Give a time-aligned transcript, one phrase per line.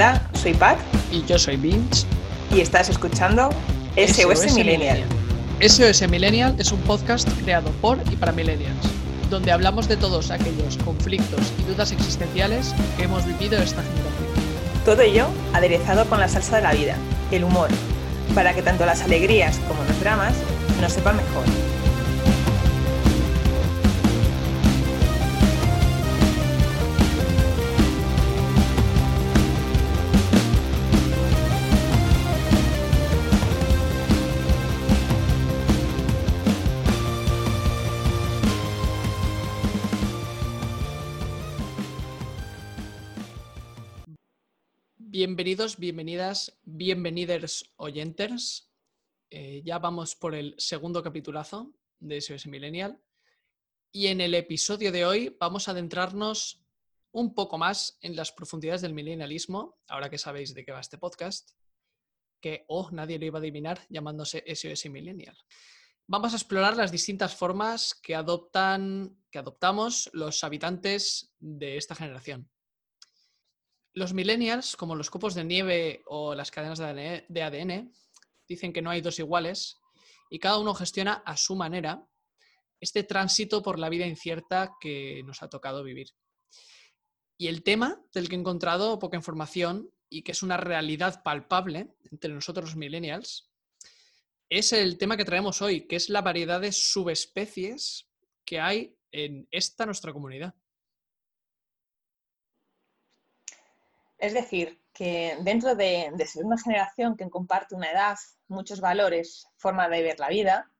[0.00, 0.78] Hola, soy Pat.
[1.12, 2.06] Y yo soy Vince.
[2.50, 3.50] Y estás escuchando
[3.98, 5.04] SOS, Millennial.
[5.60, 8.80] SOS Millennial es un podcast creado por y para millennials,
[9.28, 14.84] donde hablamos de todos aquellos conflictos y dudas existenciales que hemos vivido esta generación.
[14.86, 16.94] Todo ello aderezado con la salsa de la vida,
[17.30, 17.68] el humor,
[18.34, 20.32] para que tanto las alegrías como los dramas
[20.80, 21.44] nos sepan mejor.
[45.30, 48.68] Bienvenidos, bienvenidas, bienveniders oyenters.
[49.30, 53.00] Eh, ya vamos por el segundo capitulazo de SOS Millennial.
[53.92, 56.66] Y en el episodio de hoy vamos a adentrarnos
[57.12, 60.98] un poco más en las profundidades del millennialismo, ahora que sabéis de qué va este
[60.98, 61.52] podcast,
[62.40, 65.38] que, oh, nadie lo iba a adivinar llamándose SOS Millennial.
[66.08, 72.50] Vamos a explorar las distintas formas que adoptan, que adoptamos los habitantes de esta generación
[73.94, 77.92] los millennials, como los copos de nieve o las cadenas de ADN,
[78.48, 79.78] dicen que no hay dos iguales
[80.30, 82.06] y cada uno gestiona a su manera
[82.80, 86.08] este tránsito por la vida incierta que nos ha tocado vivir.
[87.36, 91.94] Y el tema del que he encontrado poca información y que es una realidad palpable
[92.10, 93.50] entre nosotros los millennials
[94.48, 98.08] es el tema que traemos hoy, que es la variedad de subespecies
[98.44, 100.54] que hay en esta nuestra comunidad.
[104.20, 108.18] Es decir, que dentro de, ser una generación que comparte una edad,
[108.48, 110.70] muchos valores, forma de ver la vida,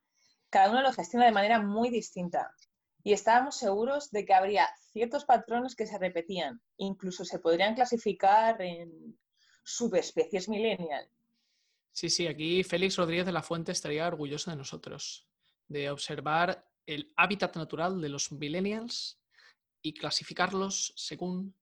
[0.50, 2.54] cada uno lo gestiona de manera muy distinta.
[3.02, 8.60] Y estábamos seguros de que habría ciertos patrones que se repetían, incluso se podrían clasificar
[8.60, 9.18] en
[9.64, 11.08] subespecies millennial.
[11.92, 15.26] Sí, sí, aquí Félix Rodríguez de la Fuente estaría orgulloso de nosotros,
[15.66, 19.18] de observar el hábitat natural de los millennials
[19.80, 21.54] y clasificarlos según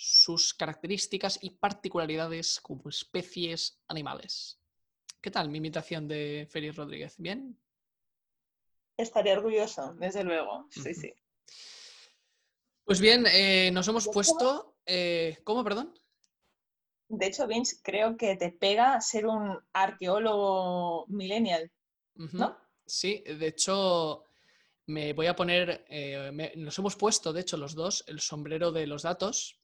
[0.00, 4.60] sus características y particularidades como especies animales.
[5.20, 7.16] ¿Qué tal mi imitación de Félix Rodríguez?
[7.18, 7.58] ¿Bien?
[8.96, 10.68] Estaría orgulloso, desde luego.
[10.70, 11.12] Sí, sí.
[12.84, 14.76] Pues bien, eh, nos hemos puesto.
[14.86, 15.92] Eh, ¿Cómo, perdón?
[17.08, 21.72] De hecho, Vince, creo que te pega ser un arqueólogo millennial,
[22.14, 22.56] ¿no?
[22.86, 24.24] Sí, de hecho,
[24.86, 25.84] me voy a poner.
[25.88, 29.57] Eh, nos hemos puesto, de hecho, los dos, el sombrero de los datos,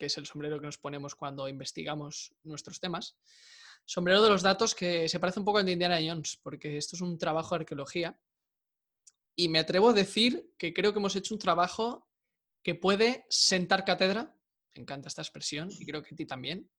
[0.00, 3.18] que es el sombrero que nos ponemos cuando investigamos nuestros temas.
[3.84, 6.96] Sombrero de los datos que se parece un poco al de Indiana Jones, porque esto
[6.96, 8.18] es un trabajo de arqueología.
[9.36, 12.08] Y me atrevo a decir que creo que hemos hecho un trabajo
[12.62, 14.34] que puede sentar cátedra.
[14.74, 16.70] Me encanta esta expresión y creo que a ti también.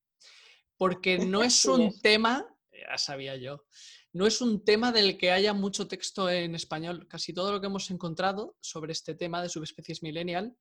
[0.76, 3.66] Porque no es un tema, ya sabía yo,
[4.14, 7.08] no es un tema del que haya mucho texto en español.
[7.08, 10.58] Casi todo lo que hemos encontrado sobre este tema de subespecies millennial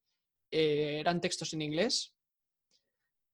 [0.50, 2.14] eh, eran textos en inglés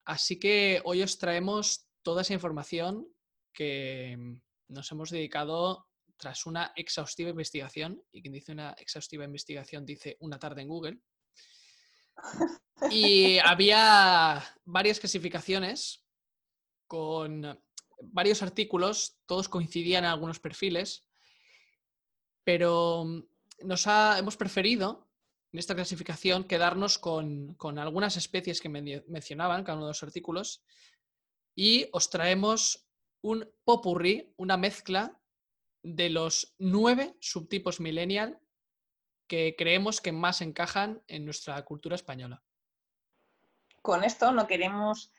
[0.07, 3.05] Así que hoy os traemos toda esa información
[3.53, 5.85] que mm, nos hemos dedicado
[6.15, 10.99] tras una exhaustiva investigación, y quien dice una exhaustiva investigación dice una tarde en Google.
[12.89, 16.05] Y había varias clasificaciones
[16.87, 17.61] con
[18.01, 21.05] varios artículos, todos coincidían en algunos perfiles,
[22.45, 23.23] pero mm,
[23.65, 25.06] nos hemos preferido
[25.51, 30.63] en esta clasificación quedarnos con, algunas especies que mencionaban cada uno de los artículos
[31.55, 32.87] y os traemos
[33.21, 35.19] un popurrí, una mezcla
[35.83, 38.39] de los nueve subtipos millennial
[39.27, 42.43] que creemos que más encajan en nuestra cultura española.
[43.81, 45.11] Con esto no queremos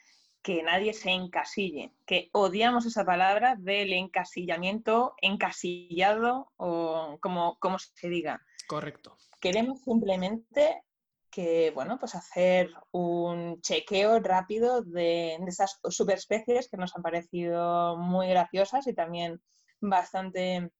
[0.43, 8.09] que nadie se encasille, que odiamos esa palabra del encasillamiento, encasillado o como, como se
[8.09, 8.41] diga.
[8.66, 9.16] Correcto.
[9.40, 10.82] Queremos simplemente
[11.30, 18.28] que, bueno, pues hacer un chequeo rápido de, esas subespecies que nos han parecido muy
[18.28, 19.40] graciosas y también
[19.80, 20.72] bastante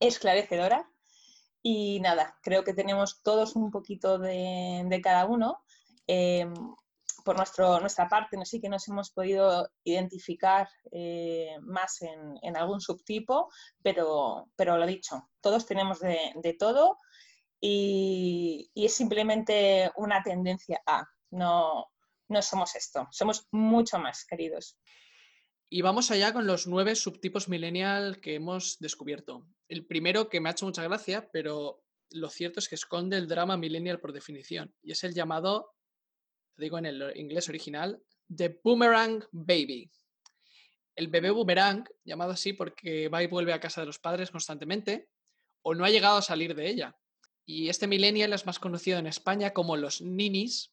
[0.00, 0.86] esclarecedoras.
[1.62, 5.62] Y nada, creo que tenemos todos un poquito de, cada uno.
[6.06, 6.52] Em,
[7.24, 13.48] por nuestra parte, no sí que nos hemos podido identificar eh, más en, algún subtipo,
[13.80, 16.98] pero, pero lo dicho, todos tenemos de todo
[17.64, 21.86] y, es simplemente una tendencia a, no,
[22.28, 24.76] no somos esto, somos mucho más queridos.
[25.70, 29.46] Y vamos allá con los nueve subtipos millennial que hemos descubierto.
[29.68, 33.28] El primero que me ha hecho mucha gracia, pero lo cierto es que esconde el
[33.28, 35.72] drama millennial por definición, y es el llamado,
[36.56, 38.02] digo en el inglés original,
[38.34, 39.90] The Boomerang Baby.
[40.94, 45.08] El bebé boomerang, llamado así porque va y vuelve a casa de los padres constantemente,
[45.62, 46.96] o no ha llegado a salir de ella.
[47.44, 50.72] Y este millennial es más conocido en España como los ninis,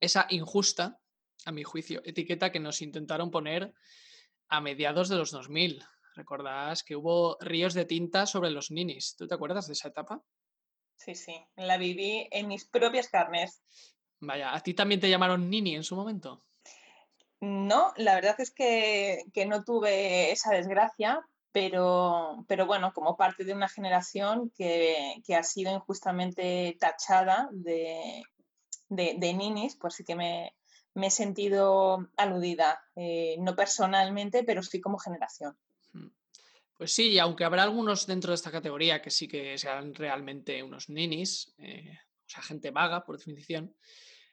[0.00, 1.00] esa injusta,
[1.44, 3.72] a mi juicio, etiqueta que nos intentaron poner
[4.48, 5.82] a mediados de los 2000.
[6.14, 9.16] Recordás que hubo ríos de tinta sobre los ninis.
[9.16, 10.22] ¿Tú te acuerdas de esa etapa?
[10.96, 13.62] Sí, sí, la viví en mis propias carnes.
[14.20, 16.44] Vaya, ¿a ti también te llamaron nini en su momento?
[17.40, 21.20] No, la verdad es que, no tuve esa desgracia,
[21.52, 28.22] pero, pero, bueno, como parte de una generación que, ha sido injustamente tachada de,
[28.88, 30.54] de, ninis, pues sí que me,
[30.94, 35.56] he sentido aludida, eh, no personalmente, pero sí como generación.
[35.92, 36.08] Hmm.
[36.76, 40.88] Pues sí, aunque habrá algunos dentro de esta categoría que sí que sean realmente unos
[40.88, 43.74] ninis, eh, o sea, gente vaga, por definición,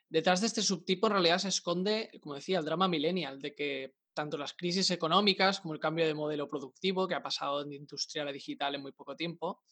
[0.10, 3.94] Detrás de este subtipo en realidad se esconde, como decía, el drama millennial, de que
[4.20, 8.28] tanto las crisis económicas como el cambio de modelo productivo que ha pasado de industrial
[8.28, 9.64] a digital en muy poco tiempo,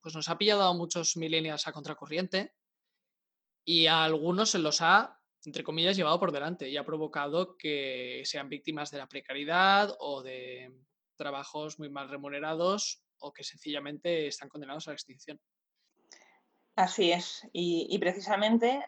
[0.00, 2.54] pues nos ha pillado a muchos millennials a contracorriente
[3.62, 8.22] y a algunos se los ha, entre comillas, llevado por delante y ha provocado que
[8.24, 10.72] sean víctimas de la precariedad o de
[11.14, 15.38] trabajos muy mal remunerados o que sencillamente están condenados a la extinción.
[16.80, 18.82] Así es, y, precisamente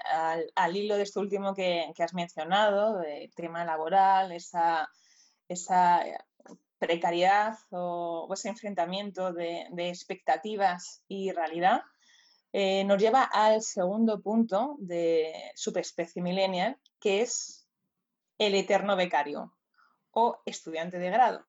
[0.55, 4.89] al, hilo de esto último que, has mencionado, el tema laboral, esa,
[6.79, 11.83] precariedad o, ese enfrentamiento de, expectativas y realidad,
[12.55, 17.69] eh, nos lleva al segundo punto de subespecie millennial, que es
[18.39, 19.55] el eterno becario
[20.12, 21.47] o estudiante de grado.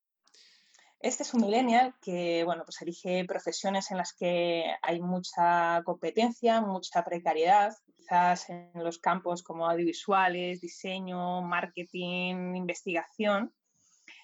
[1.04, 6.62] Este es un millennial que, bueno, pues elige profesiones en las que hay mucha competencia,
[6.62, 13.54] mucha precariedad, quizás en los campos como audiovisuales, diseño, marketing, investigación.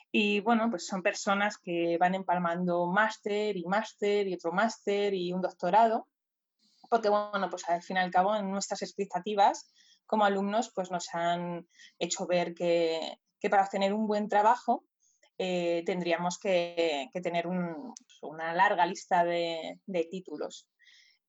[0.10, 5.34] Y bueno, pues son personas que van empalmando máster y máster y otro máster y
[5.34, 6.08] un doctorado,
[6.90, 9.70] porque bueno, pues al fin y al cabo en nuestras expectativas
[10.06, 11.68] como alumnos pues nos han
[12.00, 14.86] hecho ver que, que para obtener un buen trabajo
[15.42, 19.80] eh, tendríamos que, tener una larga lista de,
[20.12, 20.68] títulos.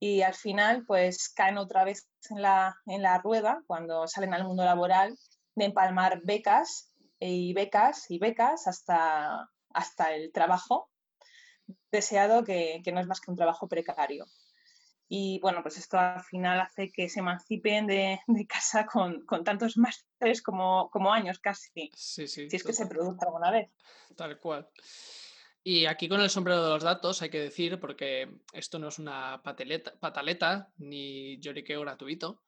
[0.01, 5.17] Y al final, pues caen otra vez en la, rueda cuando salen al mundo laboral
[5.55, 10.91] de empalmar becas y becas y becas hasta, hasta el trabajo
[11.93, 14.27] deseado que no es más que un trabajo precario.
[15.13, 20.41] Y bueno, pues esto al final hace que se emancipen de, casa con, tantos másteres
[20.41, 21.91] como, como años casi.
[21.97, 22.49] Sí, sí.
[22.49, 23.69] Si es que se produce alguna vez.
[24.17, 24.69] Tal cual.
[25.65, 29.01] Y aquí con el sombrero de los datos hay que decir, porque esto no es
[29.01, 32.45] una pataleta ni lloriqueo gratuito,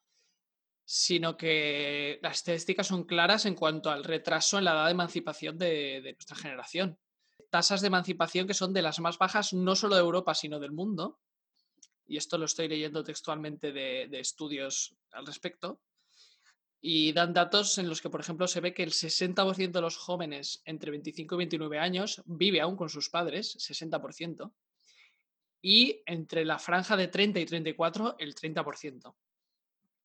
[0.84, 5.58] sino que las estadísticas son claras en cuanto al retraso en la edad de emancipación
[5.58, 6.96] de, de nuestra generación.
[7.50, 10.70] Tasas de emancipación que son de las más bajas no solo de Europa, sino del
[10.70, 11.18] mundo
[12.06, 15.80] y esto lo estoy leyendo textualmente de, estudios al respecto,
[16.80, 19.96] y dan datos en los que, por ejemplo, se ve que el 60% de los
[19.96, 24.52] jóvenes entre 25 y 29 años vive aún con sus padres, 60%,
[25.62, 29.06] y entre la franja de 30 y 34, el 30%.
[29.06, 29.16] O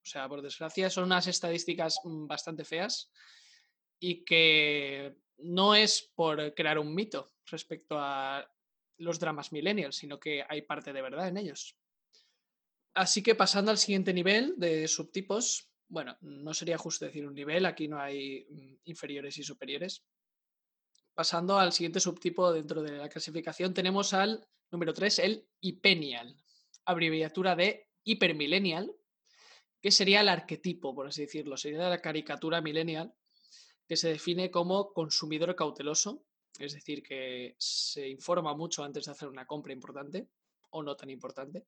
[0.04, 3.12] sea, por desgracia, son unas estadísticas mm, bastante feas
[4.00, 8.48] y que no es por crear un mito respecto a
[8.98, 11.76] los dramas millennials, sino que hay parte de verdad en ellos.
[12.98, 17.68] Así que pasando al siguiente nivel de subtipos, bueno, no sería justo decir un nivel,
[17.68, 20.04] aquí no hay mm, inferiores y superiores.
[21.14, 26.36] Pasando al siguiente subtipo dentro de la clasificación, tenemos al número 3, el hypenial,
[26.86, 28.92] abreviatura de hipermillennial,
[29.80, 33.14] que sería el arquetipo, por así decirlo, sería la caricatura millennial,
[33.88, 36.26] que se define como consumidor cauteloso,
[36.58, 40.30] es decir, que se informa mucho antes de hacer una compra importante
[40.72, 41.68] o no tan importante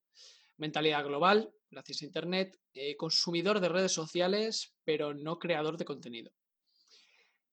[0.60, 6.32] mentalidad global, gracias a Internet, eh, consumidor de redes sociales, pero no creador de contenido.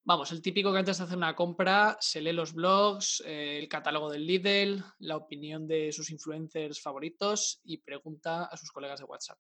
[0.05, 3.69] Vamos, el típico que antes de hacer una compra se lee los blogs, eh, el
[3.69, 9.07] catálogo del Lidl, la opinión de sus influencers favoritos y pregunta a sus colegas de
[9.07, 9.39] WhatsApp.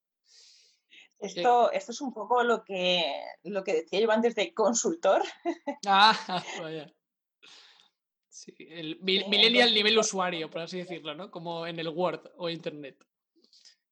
[1.18, 3.04] Esto, esto es un poco lo que,
[3.44, 5.22] lo que decía yo antes de consultor.
[5.86, 6.16] Ah,
[6.60, 6.92] vaya.
[8.28, 11.30] Sí, el millennial nivel usuario, por así decirlo, ¿no?
[11.30, 13.02] Como en el Word o Internet.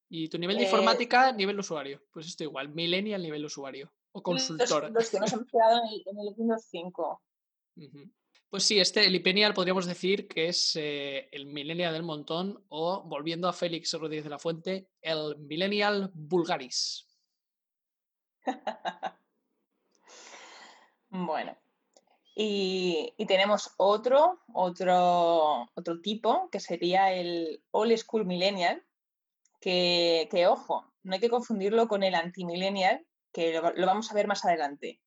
[0.09, 2.03] Y tu nivel de eh, informática, nivel usuario.
[2.13, 4.91] Pues esto igual, millennial nivel usuario o consultor.
[4.93, 7.23] Los, que nos hemos quedado en el, Windows 5.
[8.49, 13.03] Pues sí, este, el Ipenial podríamos decir que es eh, el millennial del montón o,
[13.03, 17.09] volviendo a Félix Rodríguez de la Fuente, el millennial vulgaris.
[21.17, 21.57] Bueno,
[22.35, 28.83] y, tenemos otro, otro, otro tipo que sería el Old School Millennial,
[29.65, 34.45] que, ojo, no hay que confundirlo con el anti-millennial, que lo, vamos a ver más
[34.45, 35.01] adelante.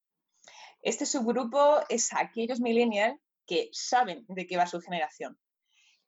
[0.82, 5.38] Este subgrupo es aquellos millennials que saben de qué va su generación,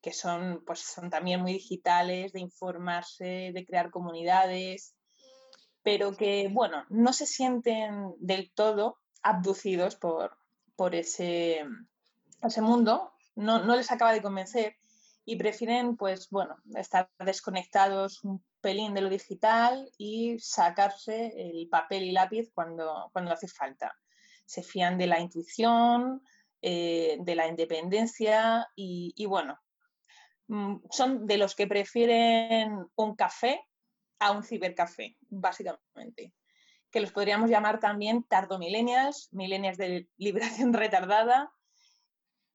[0.02, 4.96] que son, pues, son también muy digitales, de informarse, de crear comunidades,
[5.84, 10.36] pero que, bueno, no se sienten del todo abducidos por,
[10.76, 11.66] por ese,
[12.42, 14.76] ese mundo, no, no, les acaba de convencer
[15.30, 22.06] y prefieren, pues bueno, estar desconectados un pelín de lo digital y sacarse el papel
[22.06, 23.96] y lápiz cuando, cuando hace falta.
[24.48, 26.24] Se fían de la intuición,
[26.64, 29.60] eh, de la independencia y, bueno,
[30.48, 33.62] mm, son de los que prefieren un café
[34.18, 36.34] a un cibercafé, básicamente
[36.90, 41.52] que los podríamos llamar también tardomilenias, milenias de liberación retardada.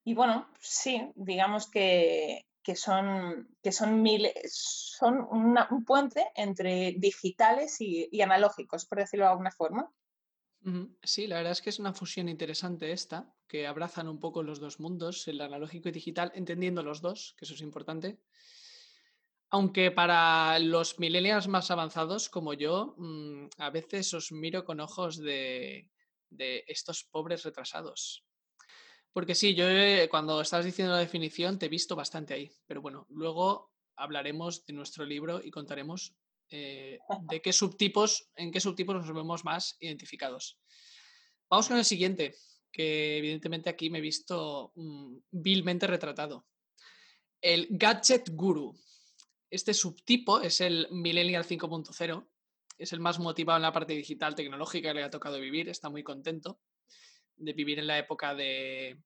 [0.02, 4.04] Y bueno, sí, digamos que, son, que son,
[4.47, 9.90] son un puente entre digitales y, analógicos, por decirlo de alguna forma.
[11.02, 14.61] Sí, la verdad es que es una fusión interesante esta, que abrazan un poco los
[14.61, 18.18] dos mundos, el analógico y digital, entendiendo los dos, que eso es importante.
[19.50, 25.18] Aunque para los millennials más avanzados como yo, mm, a veces os miro con ojos
[25.18, 25.90] de,
[26.66, 28.25] estos pobres retrasados.
[29.14, 29.64] Porque sí, yo
[30.11, 32.50] cuando estabas diciendo la definición te he visto bastante ahí.
[32.66, 36.16] Pero bueno, luego hablaremos de nuestro libro y contaremos
[36.50, 36.99] eh,
[37.30, 40.59] de qué subtipos, en qué subtipos nos vemos más identificados.
[41.49, 42.35] Vamos con el siguiente,
[42.73, 46.44] que evidentemente aquí me he visto mm, vilmente retratado.
[47.40, 48.76] El Gadget Guru.
[49.49, 52.28] Este subtipo es el Millennial 5.0,
[52.78, 55.88] es el más motivado en la parte digital tecnológica que le ha tocado vivir, está
[55.88, 56.59] muy contento
[57.37, 58.99] de vivir en la época de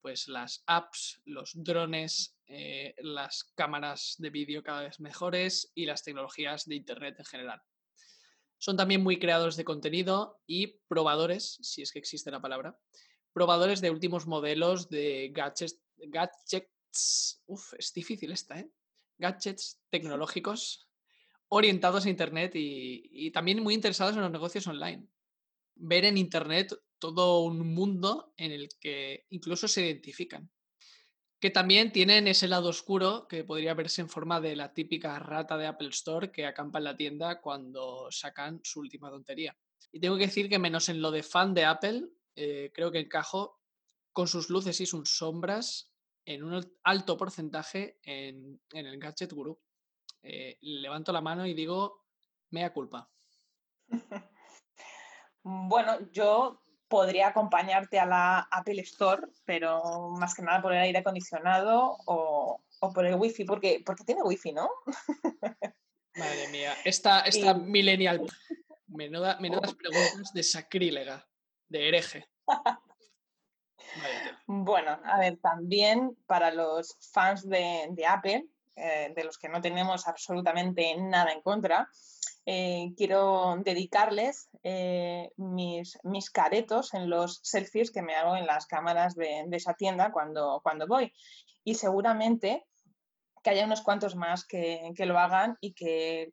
[0.00, 6.04] pues las apps, los drones, eh, las cámaras de vídeo cada vez mejores y las
[6.04, 7.62] tecnologías de Internet en general.
[8.58, 12.78] Son también muy creadores de contenido y probadores, si es que existe la palabra,
[13.32, 15.80] probadores de últimos modelos de gadgets.
[15.96, 17.42] gadgets
[17.78, 18.70] es difícil esta, ¿eh?
[19.18, 20.88] gadgets tecnológicos
[21.48, 25.06] orientados a Internet y, también muy interesados en los negocios online.
[25.78, 30.50] Ver en Internet todo un mundo en el que incluso se identifican.
[31.40, 35.56] Que también tienen ese lado oscuro que podría verse en forma de la típica rata
[35.56, 39.56] de Apple Store que acampa en la tienda cuando sacan su última tontería.
[39.92, 42.98] Y tengo que decir que menos en lo de fan de Apple, eh, creo que
[42.98, 43.60] encajo
[44.12, 45.92] con sus luces y sus sombras
[46.24, 49.58] en un alto porcentaje en, el Gadget Guru.
[50.22, 52.04] Eh, levanto la mano y digo,
[52.50, 53.10] mea culpa.
[55.42, 60.98] Bueno, yo podría acompañarte a la Apple Store, pero más que nada por el aire
[60.98, 64.68] acondicionado o, por el wifi, porque, porque tiene wifi, ¿no?
[66.14, 68.26] Madre mía, esta, esta millennial,
[68.88, 71.28] menudas preguntas de sacrílega,
[71.68, 72.28] de hereje.
[74.46, 78.46] Bueno, a ver, también para los fans de, Apple,
[78.80, 81.88] eh, de los que no tenemos absolutamente nada en contra,
[82.50, 88.66] eh, quiero dedicarles eh, mis, mis, caretos en los selfies que me hago en las
[88.66, 91.12] cámaras de, esa tienda cuando, cuando voy.
[91.62, 92.64] Y seguramente
[93.42, 96.32] que haya unos cuantos más que, lo hagan y que,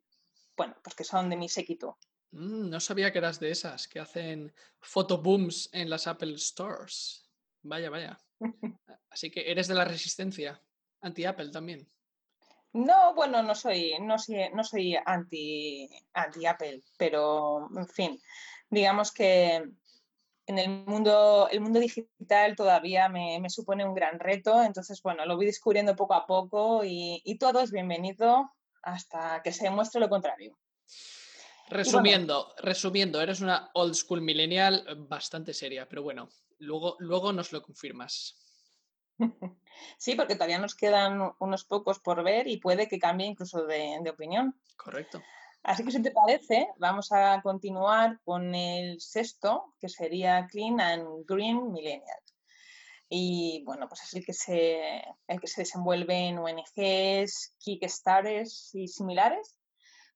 [0.56, 1.98] bueno, pues que son de mi séquito.
[2.30, 7.28] Mm, no sabía que eras de esas, que hacen photobooms en las Apple Stores.
[7.62, 8.18] Vaya, vaya.
[9.10, 10.62] Así que eres de la resistencia,
[11.02, 11.86] anti-Apple también.
[12.76, 18.20] No, bueno, no soy, no soy, no soy anti, anti Apple, pero en fin,
[18.68, 19.64] digamos que
[20.46, 25.36] en el mundo, el mundo digital todavía me, supone un gran reto, entonces bueno, lo
[25.36, 28.50] voy descubriendo poco a poco y, todo es bienvenido
[28.82, 30.58] hasta que se demuestre lo contrario.
[31.70, 36.28] Resumiendo, resumiendo, eres una old school millennial bastante seria, pero bueno,
[36.58, 38.45] luego, luego nos lo confirmas.
[39.98, 44.02] Sí, porque todavía nos quedan unos pocos por ver y puede que cambie incluso de,
[44.10, 44.58] opinión.
[44.76, 45.22] Correcto.
[45.62, 51.26] Así que si te parece, vamos a continuar con el sexto, que sería Clean and
[51.26, 52.18] Green Millennial.
[53.08, 58.88] Y bueno, pues es el que se, el que se desenvuelve en ONGs, Kickstarters y
[58.88, 59.56] similares.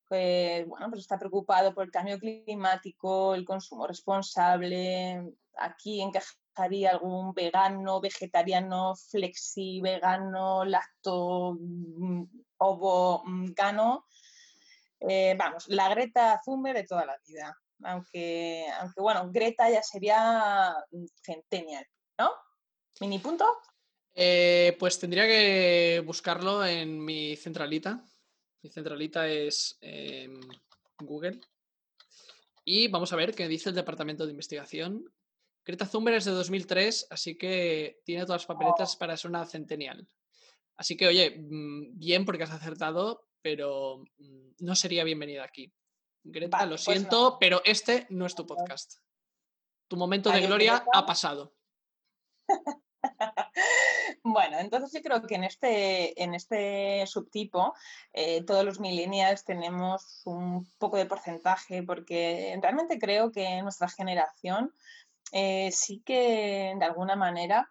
[0.08, 5.34] bueno, pues está preocupado por el cambio climático, el consumo responsable.
[5.56, 12.24] Aquí encaja haría algún vegano, vegetariano, flexi, vegano, lacto, mm,
[12.58, 14.06] ovo, mm, gano.
[15.00, 17.56] Eh, vamos, la Greta Thunberg de toda la vida.
[17.82, 20.74] Aunque, aunque bueno, Greta ya sería
[21.22, 21.86] centennial,
[22.18, 22.30] ¿no?
[23.00, 23.46] ¿Mini punto?
[24.14, 28.04] Eh, pues tendría que buscarlo en mi centralita.
[28.62, 29.78] Mi centralita es
[30.98, 31.40] Google.
[32.64, 35.10] Y vamos a ver qué dice el departamento de investigación.
[35.70, 40.04] Greta Thunberg es de 2003, así que tiene todas las papeletas para ser una centennial.
[40.76, 45.72] Así que, oye, mm, bien porque has acertado, pero mm, no sería bienvenida aquí.
[46.24, 48.94] Greta, lo pues siento, pero este no es tu podcast.
[49.86, 51.54] Tu momento de gloria ha pasado.
[54.22, 57.74] Bueno, entonces yo creo que en este, en este subtipo
[58.12, 64.74] eh, todos los millennials tenemos un poco de porcentaje porque realmente creo que nuestra generación
[65.32, 67.68] eh, sí que de alguna manera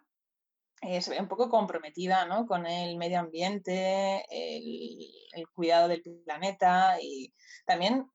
[1.00, 7.34] se ve un poco comprometida con el medio ambiente, el, cuidado del planeta y
[7.66, 8.10] también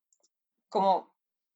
[0.67, 1.15] como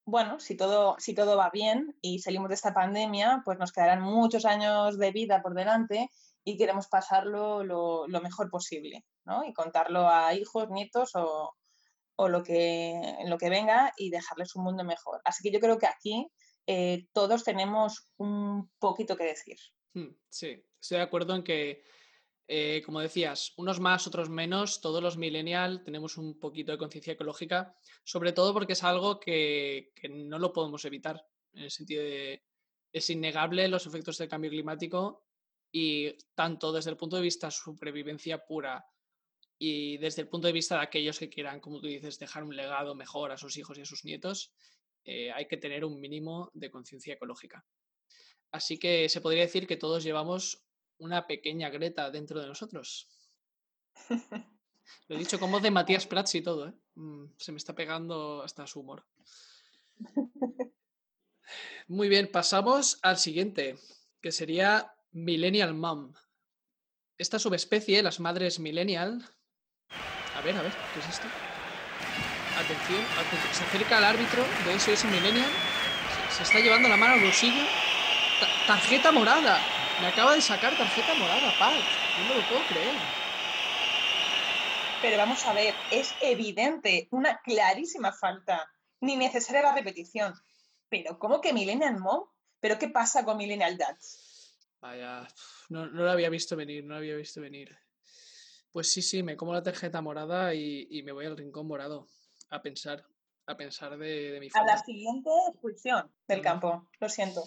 [0.09, 4.01] bueno, si todo, si todo va bien y salimos de esta pandemia, pues nos quedarán
[4.01, 6.09] muchos años de vida por delante
[6.43, 9.43] y queremos pasarlo lo, mejor posible, ¿no?
[9.45, 11.53] Y contarlo a hijos, nietos o,
[12.27, 15.21] lo, que, lo que venga y dejarles un mundo mejor.
[15.25, 16.27] Así que yo creo que aquí
[16.71, 19.57] eh, todos tenemos un poquito que decir.
[19.95, 21.83] Hmm, sí, estoy de acuerdo en que
[22.47, 27.13] eh, como decías, unos más, otros menos, todos los millennials tenemos un poquito de conciencia
[27.13, 32.43] ecológica, sobre todo porque es algo que, no lo podemos evitar, en el sentido de
[32.91, 35.25] es innegable los efectos del cambio climático
[35.71, 38.85] y tanto desde el punto de vista de supervivencia pura
[39.57, 42.55] y desde el punto de vista de aquellos que quieran, como tú dices, dejar un
[42.55, 44.53] legado mejor a sus hijos y a sus nietos,
[45.05, 47.65] eh, hay que tener un mínimo de conciencia ecológica.
[48.51, 50.65] Así que se podría decir que todos llevamos
[50.97, 53.07] una pequeña Greta dentro de nosotros.
[55.07, 56.73] Lo he dicho como de Matías Prats y todo, ¿eh?
[56.95, 59.05] mm, Se me está pegando hasta su humor.
[61.87, 63.75] Muy bien, pasamos al siguiente,
[64.21, 66.13] que sería Millennial Mom.
[67.17, 69.25] Esta subespecie, las madres millennial.
[70.35, 71.48] A ver, a ver, ¿qué es esto?
[72.59, 73.53] Atención, atención.
[73.53, 75.49] Se acerca al árbitro de SOS Millennial.
[76.35, 77.63] Se, está llevando la mano al bolsillo.
[78.67, 79.59] tarjeta morada.
[80.01, 81.73] Me acaba de sacar tarjeta morada, Pat.
[81.73, 82.95] No me lo puedo creer.
[85.01, 88.69] Pero vamos a ver, es evidente, una clarísima falta.
[88.99, 90.33] Ni necesaria la repetición.
[90.89, 92.25] Pero, ¿cómo que Millennial Mom?
[92.59, 93.95] ¿Pero qué pasa con Millennial Dad?
[94.81, 95.25] Vaya,
[95.69, 97.77] no, lo había visto venir, no lo había visto venir.
[98.73, 102.07] Pues sí, sí, me como la tarjeta morada y, me voy al rincón morado
[102.49, 103.05] a pensar,
[103.45, 104.73] a pensar de, mi falta.
[104.73, 107.43] A la siguiente expulsión del campo, lo siento.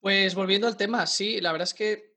[0.00, 2.10] Pues volviendo al tema, sí, la verdad es que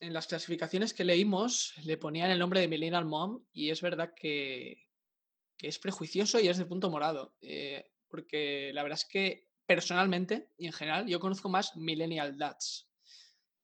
[0.00, 4.12] en las clasificaciones que leímos le ponían el nombre de Millennial Mom y es verdad
[4.14, 4.84] que,
[5.58, 7.34] es prejuicioso y es de punto morado.
[7.40, 12.88] Eh, porque la verdad es que personalmente y en general yo conozco más Millennial Dads.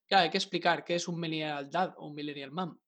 [0.07, 2.81] Claro, hay que explicar qué es un Millennial Dad o un Millennial Mom.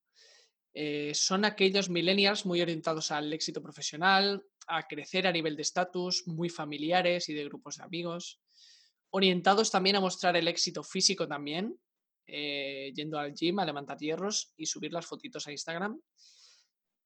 [0.75, 6.27] Eh, son aquellos millennials muy orientados al éxito profesional, a crecer a nivel de estatus,
[6.27, 8.41] muy familiares y de grupos de amigos
[9.13, 11.79] orientados también a mostrar el éxito físico también,
[12.27, 16.01] eh, yendo al gym a levantar hierros y subir las fotitos a Instagram.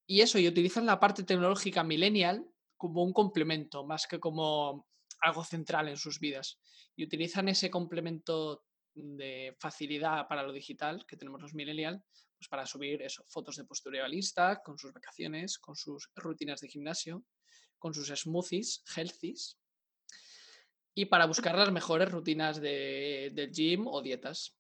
[0.07, 4.87] Y eso, y utilizan la parte tecnológica millennial como un complemento, más que como
[5.21, 6.61] algo central en sus vidas.
[6.95, 8.63] Y utilizan ese complemento
[8.97, 12.03] de facilidad para lo digital que tenemos los millennials,
[12.37, 16.69] pues para subir eso, fotos de postura realista, con sus vacaciones, con sus rutinas de
[16.69, 17.25] gimnasio,
[17.79, 19.59] con sus smoothies, healthies,
[20.95, 24.57] y para buscar las mejores rutinas de, del gym o dietas.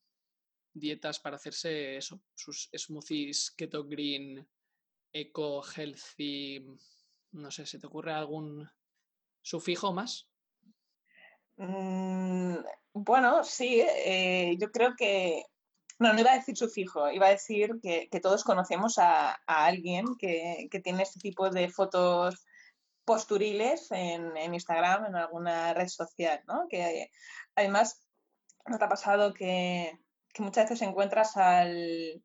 [0.74, 4.46] Dietas para hacerse eso, sus smoothies keto green,
[5.12, 6.66] eco, healthy.
[7.32, 8.68] No sé, ¿se te ocurre algún
[9.40, 10.30] sufijo más?
[11.56, 12.56] Mm,
[12.92, 15.44] bueno, sí, eh, yo creo que.
[15.98, 20.68] No, no iba a decir sufijo, iba a decir que, todos conocemos a, alguien que,
[20.70, 22.44] que, tiene este tipo de fotos
[23.06, 26.66] posturiles en, Instagram, en alguna red social, ¿no?
[26.68, 27.10] Que
[27.54, 28.02] además
[28.66, 29.98] nos ha pasado que,
[30.38, 32.22] muchas veces encuentras al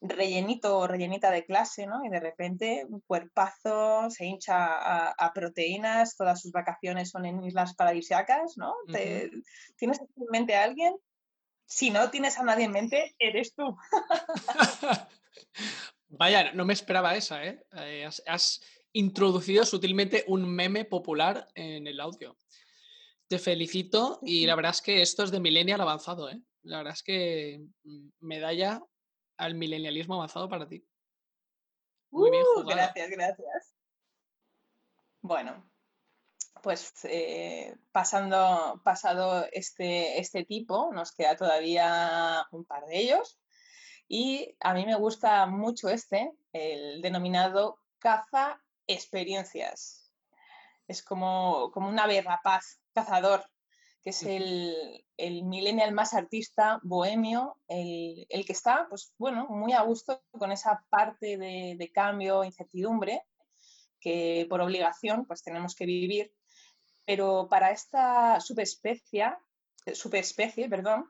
[0.00, 2.04] rellenito o rellenita de clase, ¿no?
[2.04, 7.74] Y de repente un cuerpazo se hincha a, proteínas, todas sus vacaciones son en islas
[7.74, 8.74] paradisíacas, ¿no?
[8.86, 10.94] ¿Tienes en mente a alguien?
[11.66, 13.76] Si no tienes a nadie en mente, eres tú.
[16.08, 17.64] Vaya, no me esperaba esa, ¿eh?
[17.76, 18.60] eh has,
[18.92, 22.36] introducido sutilmente un meme popular en el audio.
[23.28, 26.40] Te felicito y la verdad es que esto es de millennial avanzado, ¿eh?
[26.64, 28.82] La verdad es que mm, medalla
[29.40, 30.86] al millennialismo avanzado para ti.
[32.10, 33.74] Muy bien uh, Gracias, gracias.
[35.22, 35.70] Bueno,
[36.62, 43.38] pues eh, pasando, pasado este, este tipo, nos queda todavía un par de ellos.
[44.08, 50.12] Y a mí me gusta mucho este, el denominado caza experiencias.
[50.88, 53.44] Es como, como un ave rapaz, cazador,
[54.02, 59.82] que es el, el millennial más artista, bohemio, el, que está, pues bueno, muy a
[59.82, 63.22] gusto con esa parte de, de cambio, incertidumbre,
[64.00, 66.32] que por obligación pues tenemos que vivir
[67.10, 69.34] pero para esta subespecie,
[69.84, 71.06] eh, subespecie perdón,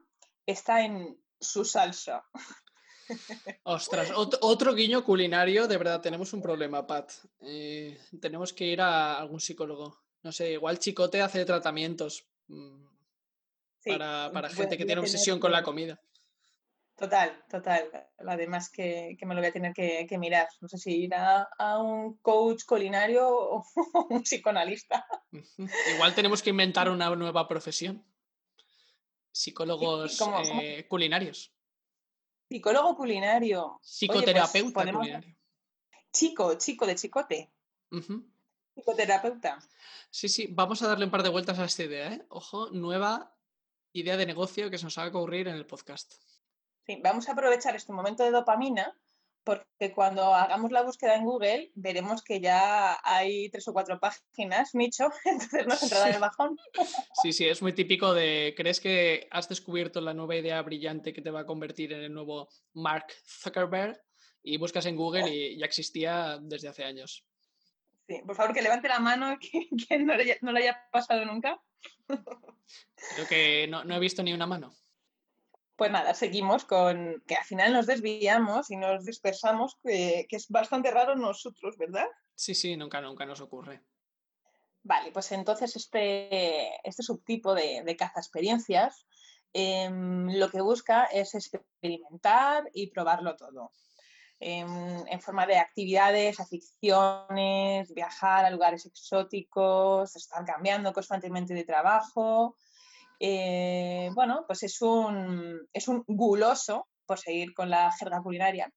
[0.47, 2.25] está en su salsa.
[3.65, 7.13] Ostras, otro guiño culinario, de verdad, tenemos un problema, Pat.
[7.41, 10.01] Eh, tenemos que ir a algún psicólogo.
[10.23, 16.01] No sé, igual Chicote hace tratamientos mm, para, gente que tiene obsesión con la comida.
[16.97, 17.91] Total, total.
[18.19, 20.49] Además que, me lo voy a tener que, mirar.
[20.61, 23.65] No sé si ir a, un coach culinario o
[24.11, 25.07] un psicoanalista.
[25.95, 28.05] Igual tenemos que inventar una nueva profesión.
[29.33, 30.21] Psicólogos
[30.61, 31.55] eh, culinarios.
[32.51, 33.79] Psicólogo culinario.
[33.79, 35.37] Pues Psicoterapeuta culinario.
[36.13, 37.53] Chico, chico de chicote.
[38.81, 39.59] Psicoterapeuta.
[40.11, 42.13] Sí, sí, vamos a darle un par de vueltas a esta idea.
[42.13, 42.27] ¿eh?
[42.29, 43.37] Ojo, nueva
[43.93, 46.15] idea de negocio que se nos va a ocurrir en el podcast
[46.99, 48.97] vamos a aprovechar este momento de dopamina
[49.45, 54.75] porque cuando hagamos la búsqueda en Google veremos que ya hay tres o cuatro páginas,
[54.75, 56.59] nicho, entonces nos entrará en el bajón.
[57.23, 61.23] Sí, sí, es muy típico de, ¿crees que has descubierto la nueva idea brillante que
[61.23, 64.01] te va a convertir en el nuevo Mark Zuckerberg?
[64.43, 67.27] Y buscas en Google y ya existía desde hace años.
[68.11, 69.39] Sí, por favor que levante la mano
[69.89, 71.63] quien, no, le, no, haya pasado nunca.
[72.09, 74.75] Creo que no, no he visto ni una mano.
[75.77, 80.91] Pues nada, seguimos con que al final nos desviamos y nos dispersamos, que, es bastante
[80.91, 82.09] raro nosotros, ¿verdad?
[82.35, 83.81] Sí, sí, nunca, nunca nos ocurre.
[84.83, 89.07] Vale, pues entonces este, este subtipo de, de caza experiencias
[89.53, 93.71] em, lo que busca es experimentar y probarlo todo.
[94.43, 102.57] En, en, forma de actividades, aficiones, viajar a lugares exóticos, estar cambiando constantemente de trabajo,
[103.23, 108.73] eh, bueno, pues es un, es un guloso, por seguir con la jerga culinaria,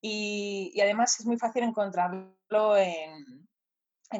[0.00, 3.46] y, además es muy fácil encontrarlo en,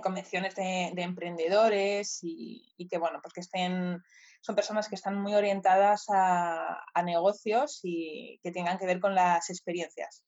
[0.02, 4.02] convenciones de, emprendedores y, que, bueno, pues estén,
[4.42, 9.48] son personas que están muy orientadas a, negocios y que tengan que ver con las
[9.48, 10.25] experiencias.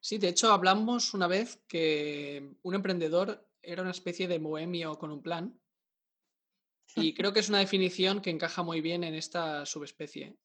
[0.00, 5.10] Sí, de hecho hablamos una vez que un emprendedor era una especie de bohemio con
[5.10, 5.60] un plan
[6.94, 10.36] y creo que es una definición que encaja muy bien en esta subespecie.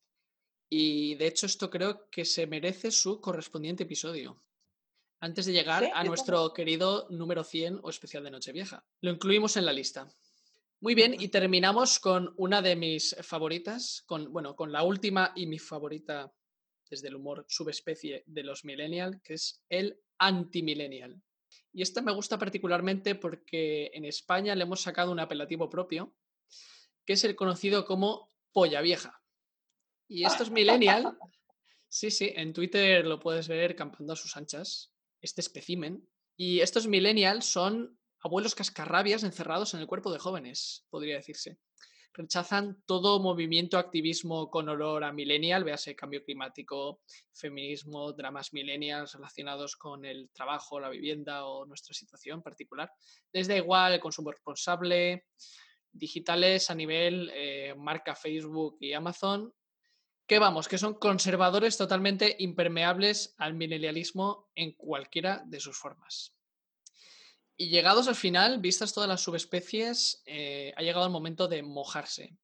[0.70, 4.42] Y de hecho esto creo que se merece su correspondiente episodio.
[5.20, 8.86] Antes de llegar a nuestro querido número 100 o especial de Nochevieja.
[9.02, 10.10] Lo incluimos en la lista.
[10.82, 15.46] Muy bien, y terminamos con una de mis favoritas, con, bueno, con la última y
[15.46, 16.34] mi favorita
[16.94, 21.20] desde el humor subespecie de los millennial, que es el antimillennial.
[21.72, 26.14] Y esta me gusta particularmente porque en España le hemos sacado un apelativo propio
[27.04, 29.22] que es el conocido como polla vieja.
[30.08, 31.18] Y esto es millennial.
[31.96, 36.10] Sí, sí, en Twitter lo puedes ver campando a sus anchas, este especimen.
[36.36, 41.60] Y estos millennials son abuelos cascarrabias encerrados en el cuerpo de jóvenes, podría decirse.
[42.16, 47.02] Rechazan todo movimiento activismo con olor a millennial, véase cambio climático,
[47.34, 52.92] feminismo, dramas millennials relacionados con el trabajo, la vivienda o nuestra situación particular.
[53.32, 55.26] Les da igual el consumo responsable,
[55.92, 59.52] digitales a nivel eh, marca Facebook y Amazon,
[60.28, 66.36] que vamos, que son conservadores totalmente impermeables al milenialismo en cualquiera de sus formas.
[67.56, 72.36] Y llegados al final, vistas todas las subespecies, eh, ha llegado el momento de mojarse.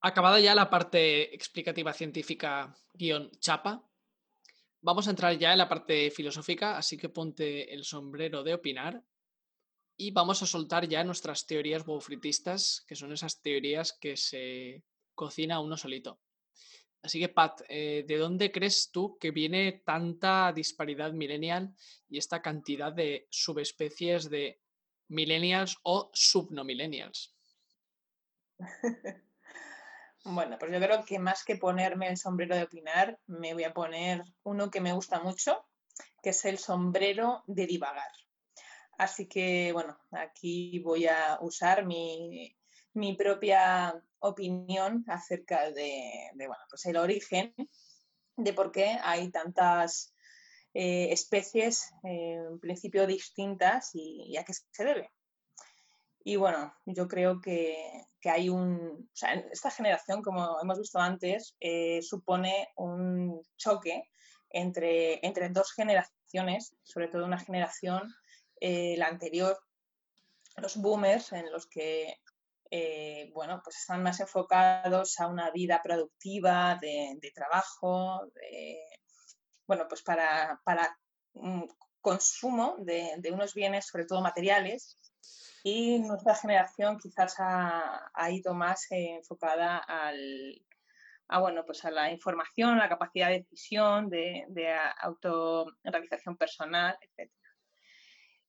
[0.00, 3.84] Acabada ya la parte explicativa científica guion chapa,
[4.80, 9.02] vamos a entrar ya en la parte filosófica, así que ponte el sombrero de opinar
[9.96, 14.84] y vamos a soltar ya nuestras teorías bofritistas, que son esas teorías que se
[15.14, 16.20] cocina uno solito.
[17.06, 21.72] Así que, Pat, eh, ¿de dónde crees tú que viene tanta disparidad millennial
[22.08, 24.60] y esta cantidad de subespecies de
[25.08, 27.32] millennials o subnomillennials?
[30.28, 33.72] Bueno, pues yo creo que más que ponerme el sombrero de opinar, me voy a
[33.72, 35.64] poner uno que me gusta mucho,
[36.20, 38.10] que es el sombrero de divagar.
[38.98, 42.56] Así que, bueno, aquí voy a usar mi,
[43.16, 47.54] propia opinión acerca de, bueno, pues el origen
[48.36, 50.14] de por qué hay tantas
[50.74, 55.10] eh, especies, en principio distintas, y, a qué se debe.
[56.24, 61.54] Y bueno, yo creo que, hay un, o sea, esta generación, como hemos visto antes,
[61.60, 64.10] eh, supone un choque
[64.50, 68.12] entre, entre dos generaciones, sobre todo una generación,
[68.60, 69.56] eh, la anterior,
[70.56, 72.16] los boomers, en los que
[72.70, 78.22] eh, bueno, pues están más enfocados a una vida productiva de, trabajo,
[79.66, 80.96] bueno, pues para, para
[82.00, 84.98] consumo de, unos bienes, sobre todo materiales,
[85.64, 90.62] y nuestra generación quizás ha, ido más enfocada al,
[91.26, 96.96] a, bueno, pues a la información, a la capacidad de decisión, de, de autorrealización personal,
[97.00, 97.32] etc.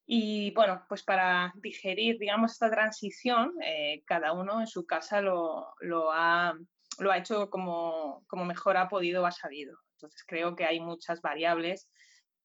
[0.09, 5.73] Y bueno, pues para digerir, digamos, esta transición, eh, cada uno en su casa lo,
[5.81, 6.57] lo, ha,
[6.99, 9.77] lo ha hecho como, como, mejor ha podido o ha sabido.
[9.95, 11.89] Entonces creo que hay muchas variables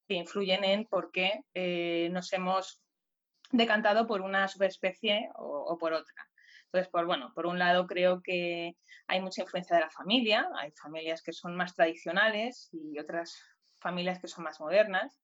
[0.09, 2.83] que influyen en por qué eh, nos hemos
[3.53, 6.29] decantado por una subespecie o, por otra.
[6.65, 10.73] Entonces, por, bueno, por un lado creo que hay mucha influencia de la familia, hay
[10.73, 13.41] familias que son más tradicionales y otras
[13.79, 15.23] familias que son más modernas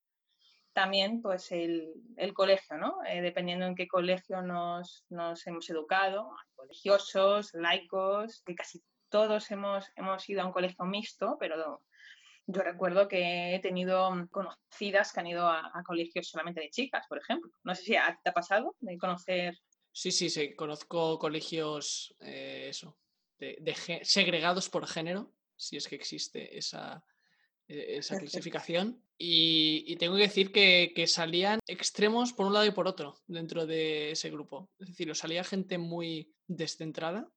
[0.78, 1.92] también pues el,
[2.34, 3.04] colegio, ¿no?
[3.04, 5.04] Eh, dependiendo en qué colegio nos,
[5.44, 11.82] hemos educado, colegiosos, laicos, que casi todos hemos, hemos ido a un colegio mixto, pero
[12.46, 17.18] yo recuerdo que he tenido conocidas que han ido a, colegios solamente de chicas, por
[17.18, 17.50] ejemplo.
[17.64, 19.58] No sé si te ha pasado de conocer.
[19.90, 22.96] Sí, sí, sí, conozco colegios, eh, eso,
[24.02, 27.02] segregados por género, si es que existe esa,
[27.68, 29.02] e-, esa clasificación.
[29.20, 34.12] Y, tengo que decir que, salían extremos por un lado y por otro dentro de
[34.12, 34.70] ese grupo.
[34.78, 37.31] Es decir, salía gente muy descentrada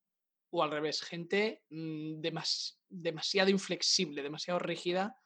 [0.51, 2.21] o al revés, gente mm,
[2.89, 5.17] demasiado inflexible, demasiado rígida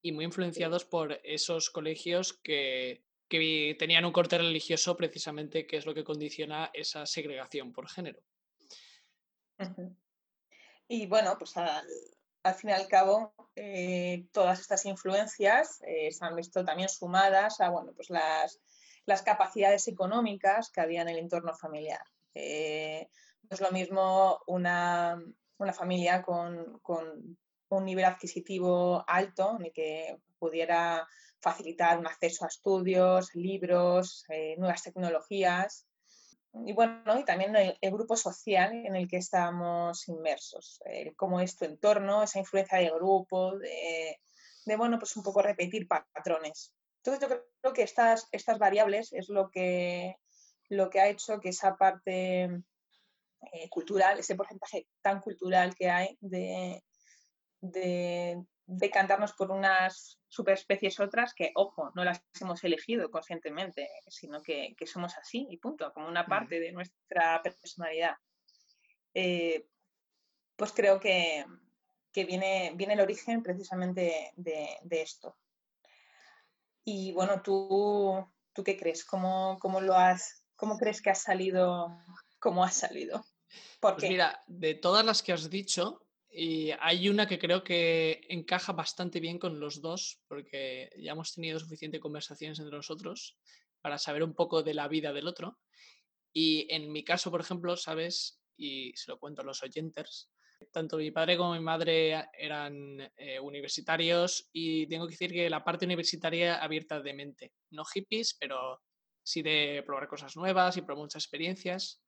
[0.00, 5.92] y muy influenciados por esos colegios que, tenían un corte religioso precisamente, que es lo
[5.92, 8.22] que condiciona esa segregación por género.
[10.88, 11.86] Y bueno, pues al,
[12.48, 17.60] al fin y al cabo, eh, todas estas influencias eh, se han visto también sumadas
[17.60, 18.60] a bueno, pues las,
[19.24, 22.02] capacidades económicas que había en el entorno familiar.
[22.34, 23.08] Eh,
[23.42, 25.18] no es lo mismo una,
[25.72, 26.80] familia con,
[27.70, 31.06] un nivel adquisitivo alto, ni que pudiera
[31.40, 34.24] facilitar un acceso a estudios, libros,
[34.56, 35.87] nuevas tecnologías,
[36.66, 40.80] y bueno, y también el, grupo social en el que estamos inmersos,
[41.16, 44.18] cómo es tu entorno, esa influencia de grupo, de,
[44.76, 46.72] bueno, pues un poco repetir patrones.
[46.98, 50.16] Entonces yo creo que estas, estas variables es lo que,
[50.68, 52.44] lo que ha hecho que esa parte
[53.52, 56.82] eh, cultural, ese porcentaje tan cultural que hay de,
[58.68, 65.16] decantarnos por unas superespecies otras que, ojo, no las hemos elegido conscientemente, sino que, somos
[65.16, 68.16] así y punto, como una parte de nuestra personalidad.
[69.14, 69.66] Eh,
[70.54, 71.46] pues creo que,
[72.14, 75.38] viene, viene el origen precisamente de, esto.
[76.84, 79.02] Y bueno, ¿tú, tú qué crees?
[79.02, 81.96] ¿Cómo, lo has, ¿Cómo crees que ha salido?
[82.38, 83.24] ¿Cómo ha salido?
[83.80, 88.20] ¿Por pues mira, de todas las que has dicho, y hay una que creo que
[88.28, 93.38] encaja bastante bien con los dos, porque ya hemos tenido suficiente conversaciones entre nosotros
[93.80, 95.58] para saber un poco de la vida del otro.
[96.32, 100.30] Y en mi caso, por ejemplo, sabes, y se lo cuento a los oyentes,
[100.72, 105.64] tanto mi padre como mi madre eran eh, universitarios y tengo que decir que la
[105.64, 108.82] parte universitaria abierta de mente, no hippies, pero
[109.22, 112.02] sí de probar cosas nuevas y probar muchas experiencias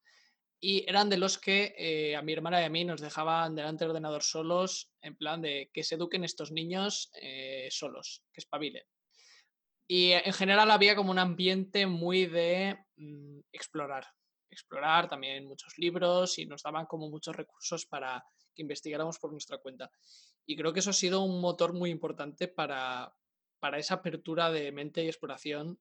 [0.61, 3.85] y eran de los que eh, a mi hermana y a mí nos dejaban delante
[3.85, 8.85] del ordenador solos, en plan de que se eduquen estos niños eh, solos, que espabilen.
[9.89, 14.07] Y en general había como un ambiente muy de mm, explorar,
[14.51, 18.23] explorar también muchos libros y nos daban como muchos recursos para
[18.55, 19.91] que investigáramos por nuestra cuenta.
[20.47, 23.15] Y creo que eso ha sido un motor muy importante para,
[23.61, 25.81] para esa apertura de mente y exploración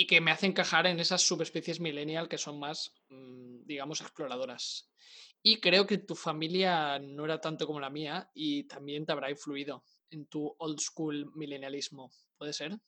[0.00, 4.88] y que me hace encajar en esas subespecies millennial que son más, mm, digamos, exploradoras.
[5.42, 9.28] Y creo que tu familia no era tanto como la mía y también te habrá
[9.28, 12.12] influido en tu old school millennialismo.
[12.36, 12.78] ¿Puede ser?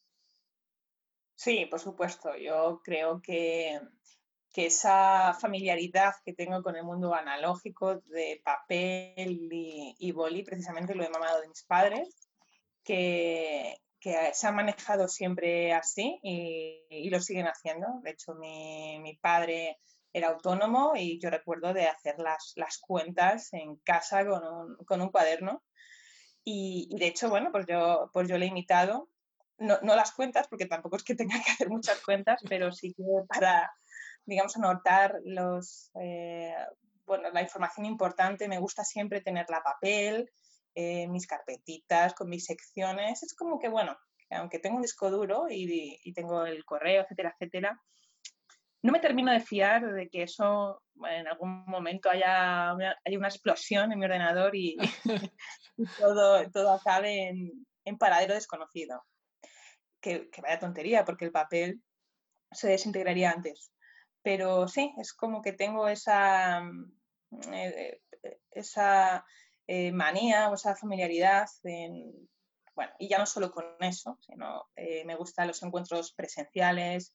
[1.35, 2.37] Sí, por supuesto.
[2.37, 3.81] Yo creo que,
[4.55, 11.03] esa familiaridad que tengo con el mundo analógico de papel y, y boli, precisamente lo
[11.03, 12.29] he mamado de mis padres,
[12.85, 17.86] que, que se han manejado siempre así y, lo siguen haciendo.
[18.02, 19.78] De hecho, mi, padre
[20.12, 25.00] era autónomo y yo recuerdo de hacer las, las cuentas en casa con un, con
[25.02, 25.62] un cuaderno.
[26.44, 29.08] Y, de hecho, bueno, pues yo, pues yo le he imitado,
[29.58, 32.94] no, no, las cuentas, porque tampoco es que tenga que hacer muchas cuentas, pero sí
[32.94, 33.70] que para,
[34.24, 35.90] digamos, anotar los,
[37.10, 38.48] bueno, la información importante.
[38.48, 40.30] Me gusta siempre tenerla papel,
[40.74, 43.22] mis carpetitas con mis secciones.
[43.22, 43.96] Es como que, bueno,
[44.30, 47.80] aunque tengo un disco duro y, y tengo el correo, etcétera, etcétera,
[48.83, 53.92] no me termino de fiar de que eso en algún momento haya una, una explosión
[53.92, 54.76] en mi ordenador y,
[55.98, 59.02] todo, todo acabe en, paradero desconocido.
[60.00, 61.83] Que, vaya tontería, porque el papel
[62.52, 63.72] se desintegraría antes.
[64.22, 66.62] Pero sí, es como que tengo esa,
[67.52, 68.00] eh,
[68.50, 69.24] esa
[69.72, 71.48] eh, manía esa familiaridad
[72.74, 77.14] bueno, y ya no solo con eso, sino eh, me gustan los encuentros presenciales,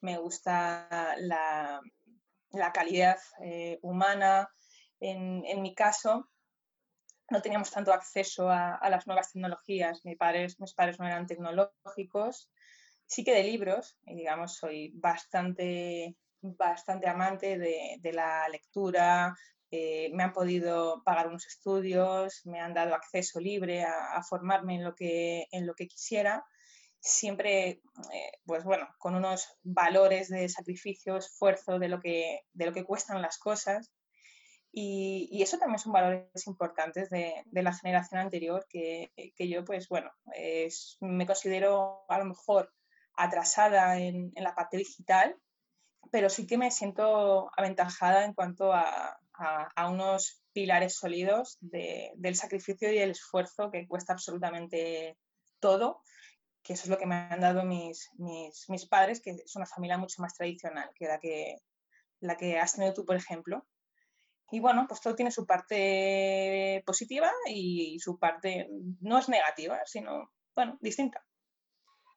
[0.00, 1.80] me gusta la,
[2.72, 4.48] calidad eh, humana.
[5.00, 6.28] En, mi caso,
[7.28, 10.04] no teníamos tanto acceso a, las nuevas tecnologías.
[10.04, 12.52] Mis padres, mis padres no eran tecnológicos.
[13.04, 19.34] Sí que de libros, y digamos, soy bastante, bastante amante de, la lectura.
[19.70, 24.76] Eh, me han podido pagar unos estudios, me han dado acceso libre a, a formarme
[24.76, 26.44] en lo que, en lo que quisiera
[27.06, 27.68] siempre,
[28.12, 32.84] eh, pues bueno, con unos valores de sacrificio, esfuerzo, de lo que, de lo que
[32.84, 33.92] cuestan las cosas.
[34.72, 40.10] Y, eso también son valores importantes de, la generación anterior que, yo, pues bueno,
[41.00, 42.72] me considero a lo mejor
[43.14, 45.36] atrasada en, la parte digital,
[46.10, 49.18] pero sí que me siento aventajada en cuanto a,
[49.88, 55.16] unos pilares sólidos del sacrificio y el esfuerzo que cuesta absolutamente
[55.60, 56.02] todo
[56.66, 59.66] que eso es lo que me han dado mis, mis, mis, padres, que es una
[59.66, 61.58] familia mucho más tradicional que la que,
[62.18, 63.64] la que has tenido tú, por ejemplo.
[64.50, 68.68] Y bueno, pues todo tiene su parte positiva y su parte
[69.00, 71.24] no es negativa, sino, bueno, distinta.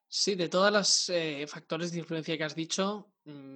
[0.08, 3.12] Sí, de todos los eh, factores de influencia que has dicho,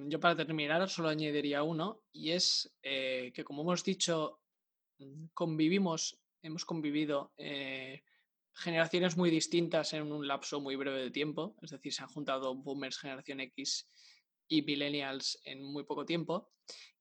[0.09, 4.39] yo para terminar solo añadiría uno, y es eh, que como hemos dicho,
[4.99, 8.03] mm, convivimos, hemos convivido eh,
[8.53, 12.55] generaciones muy distintas en un lapso muy breve de tiempo, es decir, se han juntado
[12.55, 13.89] boomers, generación X
[14.47, 16.51] y millennials en muy poco tiempo,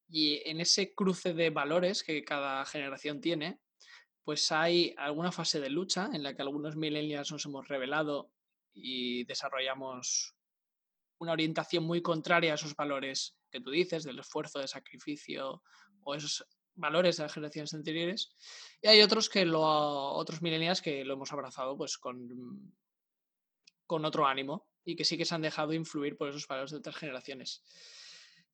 [0.09, 3.61] y en ese cruce de valores que cada generación tiene,
[4.25, 8.33] pues hay alguna fase de lucha en la que algunos millennials nos hemos revelado
[8.73, 10.35] y desarrollamos
[11.19, 15.63] una orientación muy contraria a esos valores que tú dices, del esfuerzo, de sacrificio
[16.03, 18.35] o esos valores de las generaciones anteriores.
[18.83, 22.75] Y hay otros que lo, otros millennials que lo hemos abrazado pues con,
[23.87, 26.79] con otro ánimo y que sí que se han dejado influir por esos valores de
[26.79, 27.63] otras generaciones.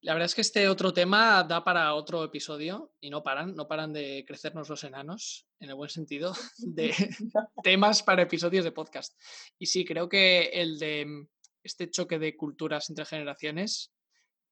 [0.02, 3.68] La verdad es que este otro tema da para otro episodio y no paran, no
[3.68, 6.94] paran de crecernos los enanos, en el buen sentido, de
[7.62, 9.18] temas para episodios de podcast.
[9.58, 11.26] Y sí, creo que el de
[11.62, 13.92] este choque de culturas entre generaciones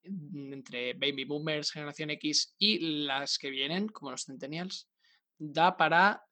[0.05, 4.89] Mm, entre baby boomers, generación X y las que vienen, como los centennials,
[5.37, 6.25] da para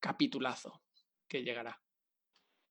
[0.00, 0.82] capitulazo
[1.26, 1.80] que llegará.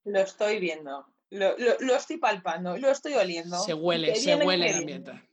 [0.06, 3.60] Lo estoy viendo, lo, estoy palpando, lo estoy oliendo.
[3.60, 5.30] Se huele, se huele el ambiente.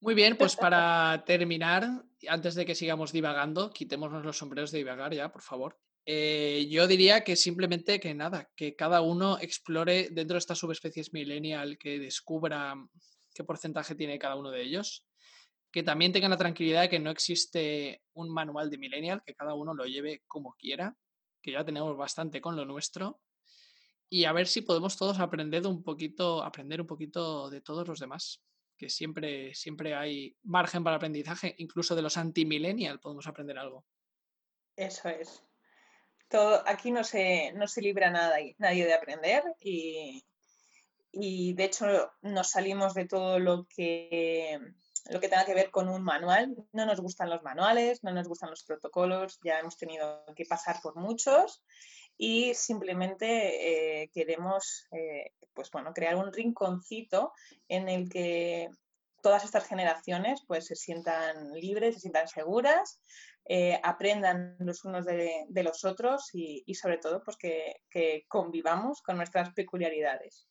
[0.00, 5.14] Muy bien, pues para terminar, antes de que sigamos divagando, quitémonos los sombreros de divagar
[5.14, 5.78] ya, por favor.
[6.06, 11.12] Eh, yo diría que simplemente que nada, que cada uno explore dentro de estas subespecies
[11.12, 12.74] millennial, que descubra
[13.34, 15.06] qué porcentaje tiene cada uno de ellos.
[15.70, 19.54] Que también tengan la tranquilidad de que no existe un manual de millennial, que cada
[19.54, 20.96] uno lo lleve como quiera,
[21.42, 23.20] que ya tenemos bastante con lo nuestro.
[24.08, 28.00] Y a ver si podemos todos aprender un poquito, aprender un poquito de todos los
[28.00, 28.42] demás.
[28.76, 33.84] Que siempre, siempre hay margen para aprendizaje, incluso de los anti-millennial podemos aprender algo.
[34.74, 35.44] Eso es.
[36.30, 40.24] Todo, aquí no se, no se libra nada, nadie de aprender y,
[41.12, 41.86] y de hecho
[42.22, 44.58] nos salimos de todo lo que,
[45.10, 46.54] lo que tenga que ver con un manual.
[46.72, 50.80] No nos gustan los manuales, no nos gustan los protocolos, ya hemos tenido que pasar
[50.80, 51.64] por muchos
[52.16, 57.32] y simplemente eh, queremos eh, pues bueno, crear un rinconcito
[57.68, 58.70] en el que
[59.22, 63.00] todas estas generaciones pues se sientan libres, se sientan seguras,
[63.46, 69.50] eh, aprendan los unos de, los otros y, sobre todo pues que convivamos con nuestras
[69.52, 70.46] peculiaridades.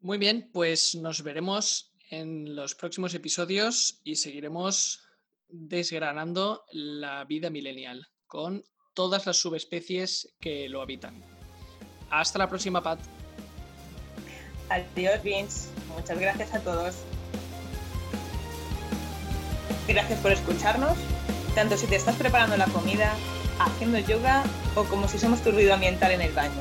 [0.00, 5.04] Muy bien, pues nos veremos en los próximos episodios y seguiremos
[5.48, 8.64] desgranando la vida milenial con
[8.94, 11.22] todas las subespecies que lo habitan.
[12.10, 13.00] Hasta la próxima, Pat.
[14.70, 15.68] Adiós, Vince.
[15.94, 16.96] Muchas gracias a todos.
[19.88, 20.98] Gracias por escucharnos,
[21.54, 23.14] tanto si te estás preparando la comida,
[23.58, 24.44] haciendo yoga
[24.76, 26.60] o como si somos tu ruido ambiental en el baño.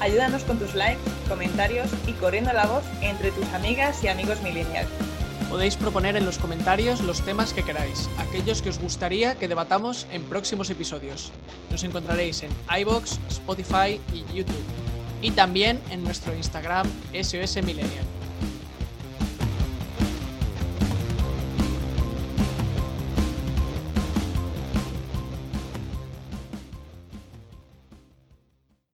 [0.00, 4.88] Ayúdanos con tus likes, comentarios y corriendo la voz entre tus amigas y amigos millennials.
[5.50, 10.06] Podéis proponer en los comentarios los temas que queráis, aquellos que os gustaría que debatamos
[10.10, 11.32] en próximos episodios.
[11.70, 12.50] Nos encontraréis en
[12.80, 14.64] iBox, Spotify y YouTube.
[15.20, 18.15] Y también en nuestro Instagram SOS Millennial.